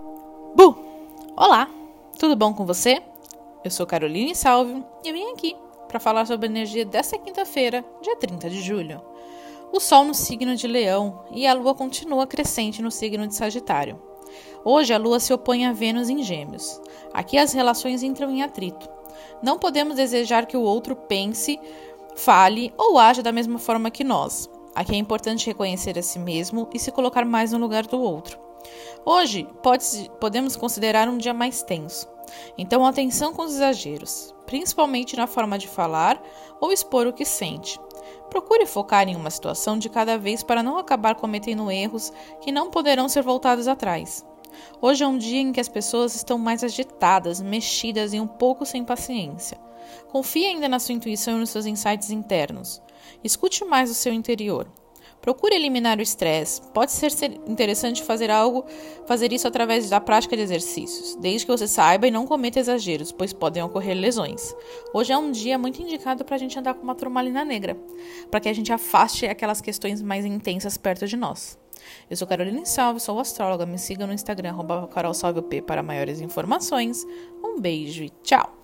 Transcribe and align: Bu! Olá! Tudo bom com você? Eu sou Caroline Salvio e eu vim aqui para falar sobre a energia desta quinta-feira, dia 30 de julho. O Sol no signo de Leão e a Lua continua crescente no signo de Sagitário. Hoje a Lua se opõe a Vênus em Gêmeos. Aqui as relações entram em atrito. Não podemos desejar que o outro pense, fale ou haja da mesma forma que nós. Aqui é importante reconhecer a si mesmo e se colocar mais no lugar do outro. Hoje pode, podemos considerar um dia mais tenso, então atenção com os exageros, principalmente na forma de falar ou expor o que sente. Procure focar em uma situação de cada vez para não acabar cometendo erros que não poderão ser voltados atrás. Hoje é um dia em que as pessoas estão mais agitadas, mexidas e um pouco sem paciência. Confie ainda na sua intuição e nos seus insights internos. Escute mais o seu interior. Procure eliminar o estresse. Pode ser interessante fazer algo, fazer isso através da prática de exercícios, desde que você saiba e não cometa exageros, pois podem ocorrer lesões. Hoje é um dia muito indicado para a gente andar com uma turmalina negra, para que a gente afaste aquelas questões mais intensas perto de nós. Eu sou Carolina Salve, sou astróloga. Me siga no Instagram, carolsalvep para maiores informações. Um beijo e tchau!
Bu! 0.00 0.76
Olá! 1.36 1.68
Tudo 2.18 2.34
bom 2.34 2.54
com 2.54 2.64
você? 2.64 3.02
Eu 3.62 3.70
sou 3.70 3.86
Caroline 3.86 4.34
Salvio 4.34 4.82
e 5.04 5.08
eu 5.08 5.14
vim 5.14 5.30
aqui 5.32 5.54
para 5.88 6.00
falar 6.00 6.26
sobre 6.26 6.46
a 6.46 6.50
energia 6.50 6.86
desta 6.86 7.18
quinta-feira, 7.18 7.84
dia 8.00 8.16
30 8.16 8.48
de 8.48 8.62
julho. 8.62 9.02
O 9.70 9.78
Sol 9.78 10.04
no 10.04 10.14
signo 10.14 10.56
de 10.56 10.66
Leão 10.66 11.20
e 11.30 11.46
a 11.46 11.52
Lua 11.52 11.74
continua 11.74 12.26
crescente 12.26 12.80
no 12.80 12.90
signo 12.90 13.26
de 13.26 13.34
Sagitário. 13.34 14.00
Hoje 14.64 14.94
a 14.94 14.98
Lua 14.98 15.20
se 15.20 15.34
opõe 15.34 15.66
a 15.66 15.72
Vênus 15.72 16.08
em 16.08 16.22
Gêmeos. 16.22 16.80
Aqui 17.12 17.36
as 17.36 17.52
relações 17.52 18.02
entram 18.02 18.30
em 18.30 18.42
atrito. 18.42 18.88
Não 19.42 19.58
podemos 19.58 19.96
desejar 19.96 20.46
que 20.46 20.56
o 20.56 20.62
outro 20.62 20.96
pense, 20.96 21.60
fale 22.16 22.72
ou 22.78 22.98
haja 22.98 23.22
da 23.22 23.32
mesma 23.32 23.58
forma 23.58 23.90
que 23.90 24.02
nós. 24.02 24.48
Aqui 24.74 24.94
é 24.94 24.98
importante 24.98 25.46
reconhecer 25.46 25.98
a 25.98 26.02
si 26.02 26.18
mesmo 26.18 26.68
e 26.72 26.78
se 26.78 26.90
colocar 26.90 27.24
mais 27.26 27.52
no 27.52 27.58
lugar 27.58 27.86
do 27.86 28.00
outro. 28.00 28.49
Hoje 29.04 29.48
pode, 29.62 30.10
podemos 30.20 30.56
considerar 30.56 31.08
um 31.08 31.18
dia 31.18 31.32
mais 31.32 31.62
tenso, 31.62 32.08
então 32.56 32.84
atenção 32.84 33.32
com 33.32 33.42
os 33.42 33.54
exageros, 33.54 34.34
principalmente 34.46 35.16
na 35.16 35.26
forma 35.26 35.58
de 35.58 35.68
falar 35.68 36.22
ou 36.60 36.72
expor 36.72 37.06
o 37.06 37.12
que 37.12 37.24
sente. 37.24 37.80
Procure 38.28 38.66
focar 38.66 39.08
em 39.08 39.16
uma 39.16 39.30
situação 39.30 39.78
de 39.78 39.88
cada 39.88 40.16
vez 40.16 40.42
para 40.42 40.62
não 40.62 40.78
acabar 40.78 41.14
cometendo 41.16 41.70
erros 41.70 42.12
que 42.40 42.52
não 42.52 42.70
poderão 42.70 43.08
ser 43.08 43.22
voltados 43.22 43.66
atrás. 43.66 44.24
Hoje 44.80 45.04
é 45.04 45.06
um 45.06 45.18
dia 45.18 45.40
em 45.40 45.52
que 45.52 45.60
as 45.60 45.68
pessoas 45.68 46.14
estão 46.14 46.38
mais 46.38 46.62
agitadas, 46.62 47.40
mexidas 47.40 48.12
e 48.12 48.20
um 48.20 48.26
pouco 48.26 48.64
sem 48.64 48.84
paciência. 48.84 49.58
Confie 50.08 50.46
ainda 50.46 50.68
na 50.68 50.78
sua 50.78 50.94
intuição 50.94 51.36
e 51.36 51.40
nos 51.40 51.50
seus 51.50 51.66
insights 51.66 52.10
internos. 52.10 52.82
Escute 53.24 53.64
mais 53.64 53.90
o 53.90 53.94
seu 53.94 54.12
interior. 54.12 54.68
Procure 55.20 55.54
eliminar 55.54 55.98
o 55.98 56.02
estresse. 56.02 56.62
Pode 56.72 56.92
ser 56.92 57.10
interessante 57.46 58.02
fazer 58.02 58.30
algo, 58.30 58.64
fazer 59.06 59.32
isso 59.32 59.46
através 59.46 59.90
da 59.90 60.00
prática 60.00 60.36
de 60.36 60.42
exercícios, 60.42 61.14
desde 61.16 61.46
que 61.46 61.52
você 61.52 61.68
saiba 61.68 62.06
e 62.06 62.10
não 62.10 62.26
cometa 62.26 62.58
exageros, 62.58 63.12
pois 63.12 63.32
podem 63.32 63.62
ocorrer 63.62 63.96
lesões. 63.96 64.54
Hoje 64.94 65.12
é 65.12 65.18
um 65.18 65.30
dia 65.30 65.58
muito 65.58 65.82
indicado 65.82 66.24
para 66.24 66.36
a 66.36 66.38
gente 66.38 66.58
andar 66.58 66.74
com 66.74 66.82
uma 66.82 66.94
turmalina 66.94 67.44
negra, 67.44 67.76
para 68.30 68.40
que 68.40 68.48
a 68.48 68.52
gente 68.52 68.72
afaste 68.72 69.26
aquelas 69.26 69.60
questões 69.60 70.00
mais 70.00 70.24
intensas 70.24 70.76
perto 70.76 71.06
de 71.06 71.16
nós. 71.16 71.58
Eu 72.08 72.16
sou 72.16 72.26
Carolina 72.26 72.64
Salve, 72.64 73.00
sou 73.00 73.18
astróloga. 73.18 73.66
Me 73.66 73.78
siga 73.78 74.06
no 74.06 74.12
Instagram, 74.12 74.54
carolsalvep 74.92 75.62
para 75.62 75.82
maiores 75.82 76.20
informações. 76.20 77.06
Um 77.42 77.60
beijo 77.60 78.04
e 78.04 78.10
tchau! 78.22 78.59